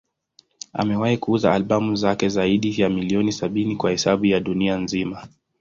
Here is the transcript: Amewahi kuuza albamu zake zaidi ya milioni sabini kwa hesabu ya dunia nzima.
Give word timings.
Amewahi 0.73 1.17
kuuza 1.17 1.53
albamu 1.53 1.95
zake 1.95 2.29
zaidi 2.29 2.81
ya 2.81 2.89
milioni 2.89 3.31
sabini 3.31 3.75
kwa 3.75 3.91
hesabu 3.91 4.25
ya 4.25 4.39
dunia 4.39 4.77
nzima. 4.77 5.27